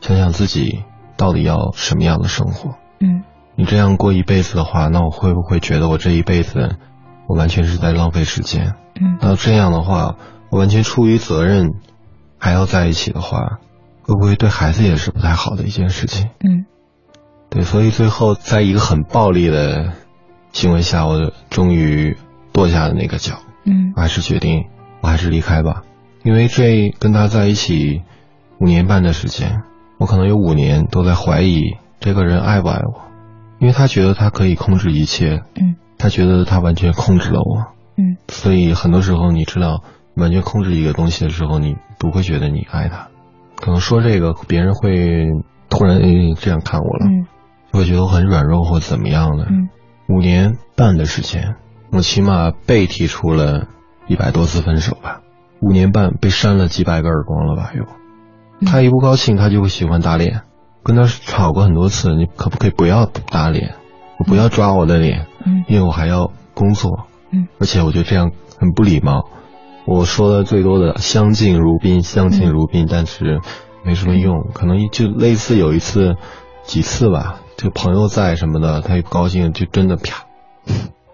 [0.03, 0.85] 想想自己
[1.17, 2.75] 到底要什么样的生活。
[3.01, 3.23] 嗯。
[3.57, 6.77] 你这样过一辈子的话，那我会不会觉得我这一辈子
[7.27, 8.75] 我完全是在浪费时间？
[9.01, 9.17] 嗯。
[9.23, 10.17] 那这样的话，
[10.51, 11.71] 我完全出于责任
[12.37, 13.59] 还要在一起的话，
[14.09, 16.31] 会不会对孩子也是不太好的一件事情？
[16.40, 16.66] 嗯。
[17.51, 19.92] 对，所以最后在一个很暴力的。
[20.51, 22.16] 行为下，我终于
[22.53, 23.40] 跺下了那个脚。
[23.64, 24.64] 嗯，我还是决定，
[25.03, 25.83] 我还是离开吧。
[26.25, 28.03] 因为这跟他在一起
[28.59, 29.62] 五年半的时间，
[29.99, 33.03] 我可能有五年都在怀疑这个人爱不爱我，
[33.61, 35.42] 因为他觉得他可以控制一切。
[35.55, 37.66] 嗯，他觉得他完全控制了我。
[37.99, 39.83] 嗯，所以很多时候，你知道，
[40.16, 43.09] 完全控制一个东西的时候，你不会觉得你爱他。
[43.61, 45.27] 可能说这个，别人会
[45.68, 46.01] 突然
[46.37, 47.27] 这样看我了，嗯，
[47.73, 49.44] 会觉得我很软弱或怎么样的。
[49.44, 49.68] 嗯。
[50.09, 51.57] 五年半的时间，
[51.92, 53.66] 我起码被提出了
[54.07, 55.21] 一百多次分手吧。
[55.61, 57.73] 五年半被扇了几百个耳光了吧？
[57.77, 57.85] 又，
[58.66, 60.42] 他一不高兴，他就会喜欢打脸。
[60.83, 63.75] 跟他吵过很多次，你可不可以不要打脸？
[64.18, 69.29] 我不要抓我的脸，嗯，因为我还要工作，嗯，而且我觉得这样很不礼貌。
[69.90, 73.40] 我说的最多的相敬如宾，相敬如宾，但是
[73.83, 74.51] 没什么用。
[74.53, 76.16] 可能就类似有一次，
[76.62, 77.40] 几次吧。
[77.57, 80.27] 就朋友在什么的，他一不高兴就真的啪，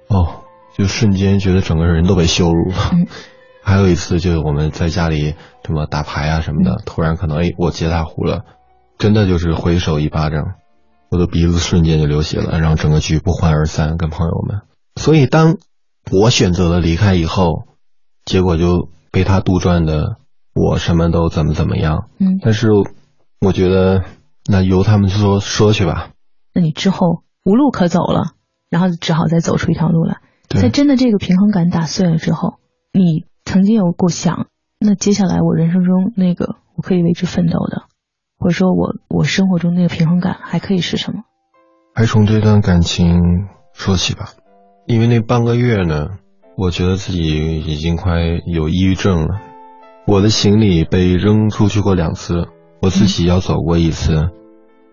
[0.09, 0.43] 哦，
[0.77, 2.77] 就瞬间觉得整个人都被羞辱了。
[3.63, 8.43] 还有一次就是我们在家里什么打牌啊什么的，突然可能哎我接他胡了，
[8.99, 10.57] 真的就是回手一巴掌，
[11.11, 13.97] 我的鼻子瞬间就流血了，然后整个局不欢而散。
[13.97, 14.63] 跟朋友们，
[14.97, 15.59] 所以当
[16.11, 17.63] 我选择了离开以后，
[18.25, 20.17] 结果就被他杜撰的
[20.55, 22.09] 我什么都怎么怎么样。
[22.19, 22.69] 嗯，但是
[23.41, 24.05] 我觉得
[24.47, 26.11] 那由他们说说去吧。
[26.53, 28.33] 那你之后无路可走了，
[28.71, 30.19] 然后只好再走出一条路来。
[30.49, 32.55] 在真的这个平衡感打碎了之后，
[32.93, 34.47] 你曾经有过想，
[34.79, 37.83] 那接下来我人生中那个我可以为之奋斗的，
[38.39, 41.25] 或者说我我生活中那个平衡感还可以是什么？
[41.95, 43.21] 还从这段感情
[43.73, 44.31] 说起吧，
[44.87, 46.19] 因为那半个月呢，
[46.57, 49.41] 我觉得自己已经快有抑郁症了。
[50.07, 52.49] 我的行李被扔出去过两次，
[52.81, 54.31] 我自己要走过一次。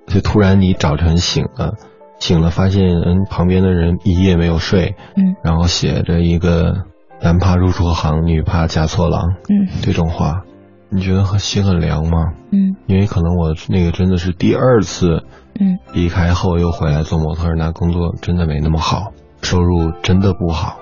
[0.07, 1.75] 就突然你早晨醒了，
[2.19, 6.85] 醒了发现嗯旁边的人一夜没有睡，嗯，然后写着一个
[7.21, 10.41] 男怕入错行，女怕嫁错郎，嗯，这种话，
[10.89, 12.33] 你觉得心很凉吗？
[12.51, 15.23] 嗯，因为可能我那个真的是第二次，
[15.59, 20.77] 嗯，离开后又回来做模特，那工作真的没那么好，收入真的不好，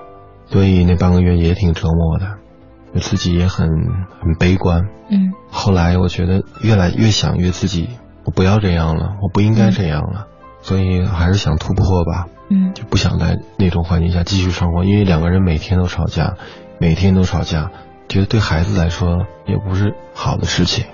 [0.50, 2.26] 所以那半个月也挺折磨的，
[2.92, 3.68] 我自己也很
[4.20, 7.88] 很悲观，嗯，后来我觉得越来越想越自己。
[8.24, 10.26] 我不要这样了，我不应该这样了，
[10.60, 12.26] 所以还是想突破吧。
[12.50, 16.34] 嗯，就不想在那种环境下继续生活，因为两个人每天都吵架，
[16.78, 17.70] 每天都吵架，
[18.08, 20.84] 觉得对孩子来说也不是好的事情。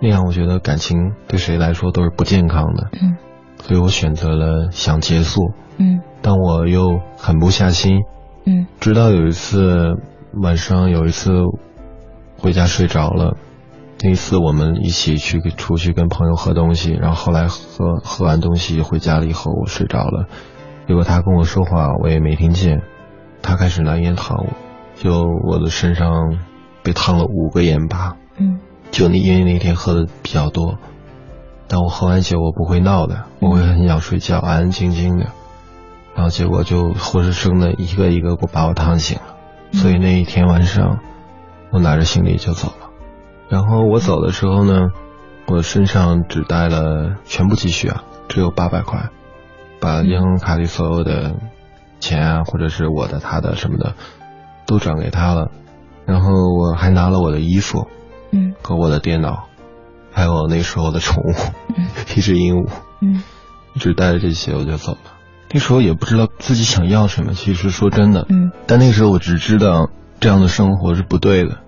[0.00, 2.88] 那样我觉得感情对谁来说都是不健康的。
[2.92, 3.16] 嗯，
[3.62, 5.52] 所以我选择了想结束。
[5.78, 8.02] 嗯，但我又狠不下心。
[8.46, 9.96] 嗯，直到有一次
[10.40, 11.30] 晚上，有一次
[12.38, 13.36] 回家睡着了。
[14.02, 20.26] 那一次我们一起去出去跟朋友喝东西，然后后来喝喝完东西回家了以后，我睡着了，
[20.86, 22.82] 结果他跟我说话我也没听见，
[23.42, 24.52] 他开始拿烟烫我，
[24.96, 26.38] 就我的身上
[26.82, 30.76] 被烫了五个烟疤，嗯，就那因为那天喝的比较多，
[31.66, 35.30] 但我喝完酒我不会闹的，我会很想睡觉，安安静静的，
[36.16, 39.36] 然后结果就活生生的一个一个给我把我烫醒了，
[39.72, 41.00] 所以那一天晚上
[41.70, 42.88] 我拿着行李就走了。
[43.50, 44.88] 然后我走的时候呢，
[45.46, 49.10] 我身上只带了全部积蓄啊，只有八百块，
[49.78, 51.36] 把银行卡里所有的
[52.00, 53.94] 钱啊，或者是我的、他的什么的，
[54.66, 55.50] 都转给他了。
[56.06, 57.88] 然后我还拿了我的衣服，
[58.30, 59.44] 嗯，和我的电脑，
[60.12, 61.34] 还有那时候的宠物，
[61.76, 62.70] 嗯， 一只鹦鹉，
[63.02, 63.22] 嗯，
[63.74, 64.98] 一直带着这些我就走了。
[65.56, 69.88] 那时候也不知道自己想要什么，其实说真的，嗯，但那个时候我只知道
[70.20, 71.60] 这样的生活是不对的。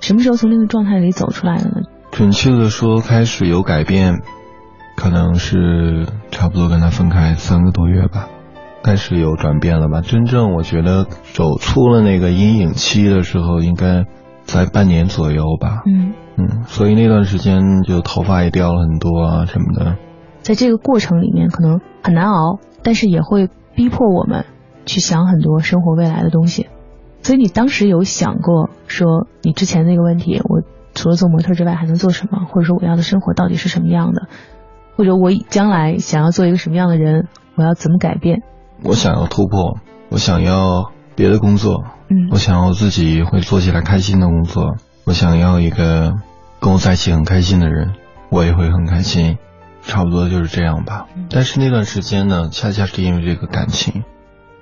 [0.00, 1.86] 什么时候从那个状态里走出来的呢？
[2.10, 4.16] 准确的说，开始有改变，
[4.96, 8.26] 可能是差不多跟他分开三个多月吧。
[8.82, 10.00] 开始有转变了吧？
[10.00, 14.06] 真正我觉得走出了那个阴影期的时候，应该
[14.42, 15.82] 在半年左右吧。
[15.86, 19.96] 嗯嗯，所以那段时间就头发也掉了很多啊什么的。
[20.46, 24.44] 在这个过程里面，可能很难熬，但是也会逼迫我们
[24.84, 26.68] 去想很多生活未来的东西。
[27.20, 30.62] 所以你当时有想过说，你之前那个问题，我
[30.94, 32.46] 除了做模特之外还能做什么？
[32.48, 34.28] 或者说我要的生活到底是什么样的？
[34.96, 37.26] 或者我将来想要做一个什么样的人？
[37.56, 38.44] 我要怎么改变？
[38.84, 39.78] 我想要突破，
[40.10, 46.14] 我想要别的工作，嗯，我想要自己会做起来开心的工作，我想要一个
[46.60, 47.94] 跟我在一起很开心的人，
[48.30, 49.38] 我也会很开心，
[49.86, 51.06] 差不多就是这样吧。
[51.16, 54.04] 嗯、但是那段时间呢，恰恰是因为这个感情，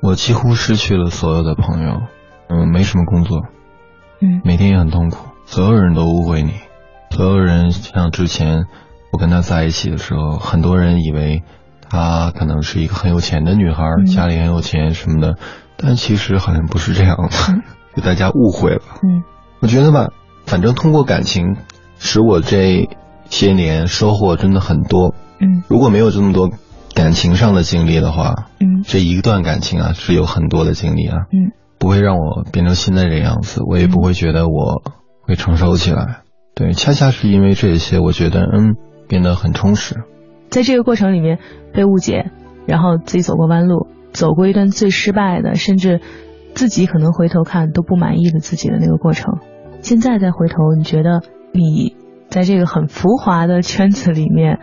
[0.00, 2.02] 我几乎失去了所有的朋友，
[2.48, 3.42] 嗯，没什么工作，
[4.20, 6.52] 嗯，每天也很痛苦，所有人都误会你，
[7.10, 8.66] 所有人像之前
[9.10, 11.42] 我跟他在一起的时候，很多人以为。
[11.86, 15.36] 她可能是一个很有钱的女孩，嗯、家里很有钱什么的，
[15.76, 17.62] 但其实好像不是这样的，
[17.94, 18.82] 就大家误会了。
[19.04, 19.22] 嗯，
[19.60, 20.08] 我觉得吧，
[20.44, 21.56] 反正通过感情，
[22.00, 22.88] 使我这
[23.30, 25.14] 些年收获真的很多。
[25.40, 26.50] 嗯，如果没有这么多
[26.94, 34.82] 感情上的经历的话，嗯，这一段感情啊是有很多的经历啊，嗯，不会让我变成现在这样子，我也不会觉得我
[35.22, 36.20] 会成熟起来。
[36.54, 38.74] 对，恰恰是因为这些，我觉得嗯
[39.08, 39.96] 变得很充实。
[40.50, 41.40] 在这个过程里面
[41.72, 42.30] 被误解，
[42.66, 46.00] 然后自己走过弯路，走过一段最失败的，甚至
[46.54, 49.40] 自己可能回头看都不满意的自己的那个过程。
[49.80, 51.96] 现在再回头，你觉得你
[52.34, 54.58] 在这个很浮华的圈子里面，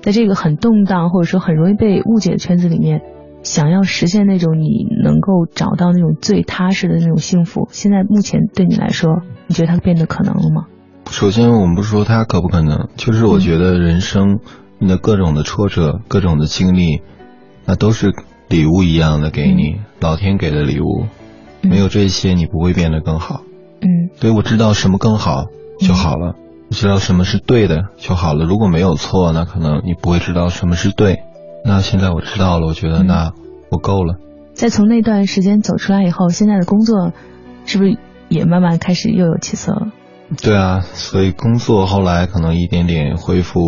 [0.00, 3.02] 在这个很动荡或者说很容易被误解的圈子里面，
[3.42, 10.64] 想要实现那种你能够找到那种最踏实的那种幸福，现在目前对你来说，你觉得它变得可能了吗？
[11.10, 14.38] 首先，我们不说它可不可能，就是我觉得人生。
[14.82, 17.02] 你的各种的挫折，各种的经历，
[17.66, 18.14] 那都是
[18.48, 21.04] 礼物一样的给你，嗯、老天给的礼物。
[21.60, 23.42] 嗯、没有这些，你不会变得更好。
[23.82, 25.44] 嗯，所以我知道什么更好
[25.80, 26.34] 就好了，
[26.74, 28.44] 知道什么是对的就好了。
[28.44, 31.22] 如果没有错，那可能你不会知道什么是对。
[31.64, 33.32] 那现在我知道了，我觉得那
[33.70, 34.16] 我够了。
[34.54, 37.12] 在从那段时间走出来以后，现在的工作
[37.66, 39.92] 是不是也慢慢开始又有起色了？
[40.42, 43.60] 对啊，所以工作后来可能一点点恢复。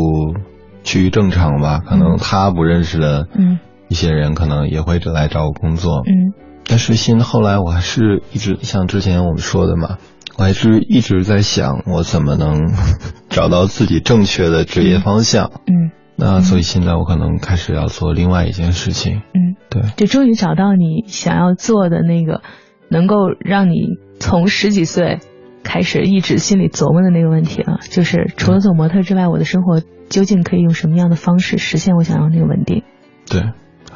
[0.84, 3.28] 趋于正常吧，可能他不认识的
[3.86, 6.02] 一些人，可能也会来找我工作。
[6.04, 6.34] 嗯，
[6.66, 9.98] 但是现在后来我还是一直像之前我们说的嘛，
[10.36, 12.72] 我还是一直在想我怎么能
[13.28, 15.50] 找到自己正确的职业方向。
[15.66, 19.22] 嗯，那所以现在我可能开始要做另外一件事情。
[19.34, 22.42] 嗯，对，就终于找到你想要做的那个，
[22.88, 25.20] 能够让你从十几岁
[25.62, 29.82] 开始一直心里琢磨的那个问题了，就是除了做模特之外，我的生活。
[30.10, 32.82] 究竟可以用什么样的方式实现我想要那个稳定？
[33.30, 33.40] 对，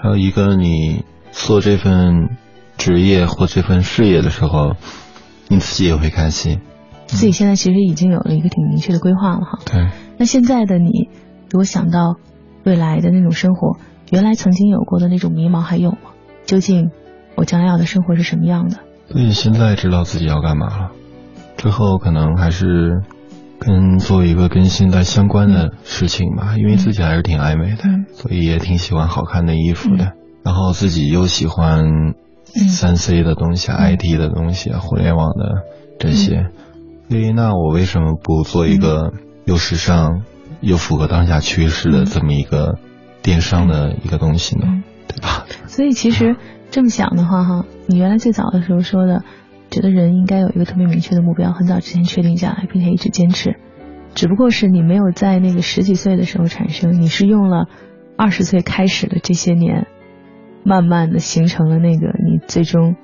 [0.01, 2.39] 还有一个你做这份
[2.79, 4.77] 职业或这份事业的时候，
[5.49, 6.61] 你自己也会开心。
[7.07, 9.59] 自己现在其实已经有了一个挺明确的规划了哈。
[9.65, 9.91] 对。
[10.19, 11.09] 那现在的你，
[11.51, 12.17] 如果想到
[12.65, 13.79] 未来的那种生活，
[14.11, 15.99] 原来曾经有过的那种迷茫还有吗？
[16.45, 16.91] 究竟
[17.37, 18.79] 我将来要的生活是什么样的？
[19.09, 20.91] 所以现在知道自己要干嘛了，
[21.57, 23.03] 之后可能还是。
[23.59, 30.05] 跟做一个跟现在相关的事情吧，因为自己还是挺爱美的，嗯、所以也挺喜欢好看的衣服的。
[30.05, 30.13] 嗯、
[30.45, 32.13] 然后自己又喜欢
[32.59, 35.63] 三 C 的东西、嗯、IT 的东西、互联网的
[35.99, 36.47] 这些，
[37.09, 39.13] 所以那我为什么不做一个
[39.45, 40.23] 又时尚
[40.61, 42.79] 又符合当下趋势的这么一个
[43.23, 44.83] 电商的一个东西呢？
[45.09, 45.47] 对吧？
[45.67, 46.37] 所以其实
[46.71, 49.23] 这么想的话，哈，你原来最早的时候说的。
[49.69, 53.57] 觉得人应该有一个特别明确的目标，很早之前确定下来，并且一直坚持。
[54.15, 57.67] 只不过是你没有在那个十几岁的时候产生，你是用了
[58.17, 59.89] 二十岁开始的这些年，
[60.67, 62.97] 慢慢的形成了那个你最终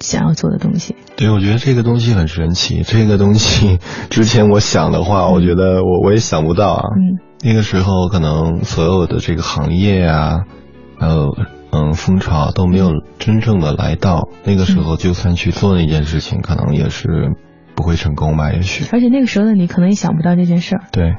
[0.00, 0.96] 想要做的东西。
[1.16, 2.82] 对，我觉得这个东西很神奇。
[2.82, 3.78] 这个东西
[4.10, 6.82] 之前我想的话，我觉得我我也想不到啊。
[6.96, 7.18] 嗯。
[7.42, 10.44] 那个时候可能所有的这个行业啊，
[10.98, 11.34] 还有。
[11.76, 17.32] 嗯，风潮都没有真正的来到那个时候，就算去做那件事情，可能也是
[17.74, 18.52] 不会成功吧？
[18.52, 18.84] 也许。
[18.92, 20.82] 而且那个时候的你可能也想不到这件事儿。
[20.92, 21.16] 对，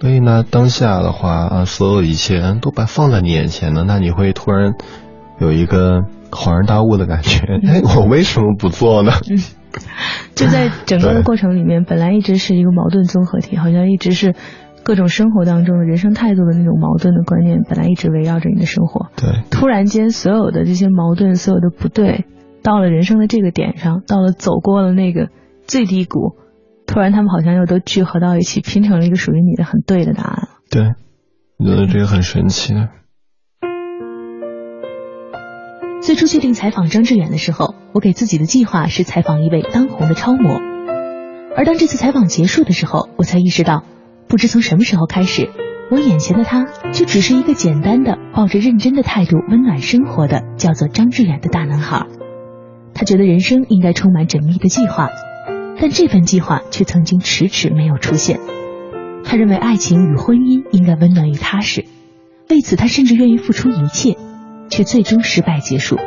[0.00, 4.72] 所以呢，当下的话啊，所有一切都摆放在你眼前呢，那你会突然
[5.40, 9.12] 有一个恍然大悟的感觉， 哎，我为什么不做呢？
[9.30, 9.38] 嗯，
[10.34, 14.34] 就在整个的过程里面，本来一直是一个矛盾综合体，好像一直是
[14.82, 19.08] 各种生活当中的人生态度的那种矛盾的观念，本来一直围绕着你的生活。
[19.16, 22.26] 对，突然间所有的这些矛盾，所有的不对，
[22.62, 25.28] 到了人生的这个点上，到了走过了那个
[25.66, 26.36] 最低谷，
[26.86, 30.48] 突然他们好像又都聚合到一起，拼成了一个属于你的很对的答案。
[30.70, 30.92] 对，
[31.58, 32.88] 我觉得这个很神奇的。
[36.00, 40.58] 最初确定采访张志远的时候，我给自己的计划是采访一位当红的超模。
[41.54, 43.84] 而当这次采访结束的时候，我才意识到，
[44.26, 45.50] 不知从什么时候开始，
[45.90, 52.06] 我眼前的他就只是一个简单的、抱着认真的态度温暖生活的叫做张志远的大男孩。
[52.94, 55.10] 他觉得人生应该充满缜密的计划，
[55.78, 58.40] 但这份计划却曾经迟迟没有出现。
[59.22, 61.84] 他认为爱情与婚姻应该温暖与踏实，
[62.48, 64.16] 为此他甚至愿意付出一切。
[64.70, 65.98] 却最终失败结束。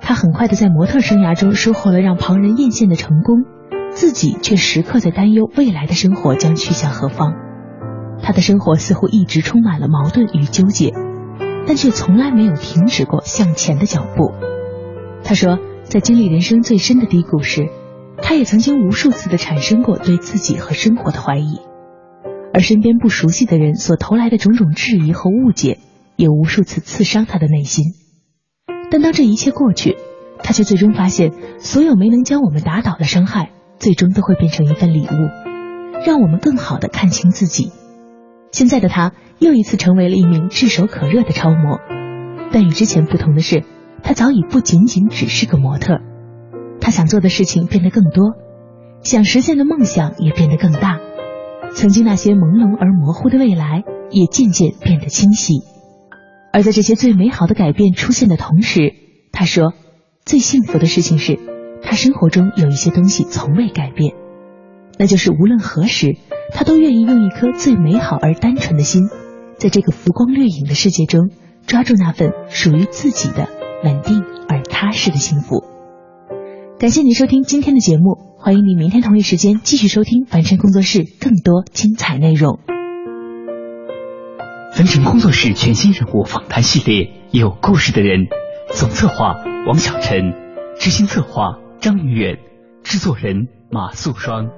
[0.00, 3.44] 他很快的在模特生涯中收获了让旁人艳羡的成功，
[3.90, 7.34] 自己却时刻在担忧未来的生活将去向何方。
[8.22, 10.92] 他的生活似乎一直充满了矛盾与纠结，
[11.66, 14.32] 但却从来没有停止过向前的脚步。
[15.22, 17.68] 他说，在经历人生最深的低谷时，
[18.22, 21.60] 他也曾经无数次的产生过对自己和生活的怀疑，
[22.54, 25.78] 而身边不熟悉的人所投来的种种质疑和误解。
[26.16, 27.92] 也无数次刺伤他的内心，
[28.90, 29.96] 但当这一切过去，
[30.42, 37.70] 他却最终发现，所有没能将我们打倒的伤害，最终都会变成一份礼物，让我们更好的看清自己。
[38.50, 41.78] 现在的他又一次成为了一名炙手可热的超模，
[42.50, 43.64] 但与之前不同的是，
[44.02, 46.00] 他早已不仅仅只是个模特，
[46.80, 48.32] 他想做的事情变得更多，
[49.02, 50.98] 想实现的梦想也变得更大，
[51.74, 55.75] 曾经那些朦胧而模糊的未来，也渐渐变得清晰。
[56.56, 58.94] 而在这些最美好的改变出现的同时，
[59.30, 59.74] 他说，
[60.24, 61.38] 最幸福的事情是，
[61.82, 64.14] 他生活中有一些东西从未改变，
[64.98, 66.16] 那就是无论何时，
[66.54, 69.02] 他都愿意用一颗最美好而单纯的心，
[69.58, 71.28] 在这个浮光掠影的世界中，
[71.66, 73.50] 抓住那份属于自己的
[73.84, 75.62] 稳定而踏实的幸福。
[76.78, 82.60] 感谢您收听今天的节目，欢迎您明天同一时间继续收听凡尘工作室更多精彩内容。
[84.76, 88.26] 凡尘工作室全新人物访谈系列，有故事的人，
[88.74, 89.34] 总策划
[89.66, 90.34] 王小晨，
[90.78, 92.38] 执行策划张云远，
[92.84, 94.50] 制作人马素双。